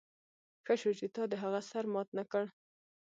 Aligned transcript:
ښه 0.65 0.73
شو 0.81 0.91
چې 0.99 1.05
تا 1.15 1.23
د 1.31 1.33
هغه 1.43 1.59
سر 1.69 1.85
مات 1.93 2.09
نه 2.17 2.23
کړ 2.31 2.43